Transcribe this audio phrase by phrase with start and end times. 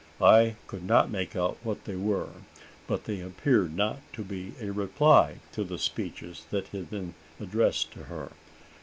[0.19, 2.29] I could not make out what they were;
[2.87, 7.91] but they appeared not to be a reply to the speeches that had been addressed
[7.91, 8.31] to her.